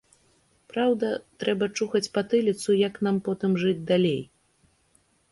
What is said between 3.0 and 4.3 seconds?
нам потым жыць далей.